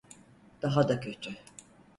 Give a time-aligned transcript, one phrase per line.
[0.61, 1.35] Daha da kötü.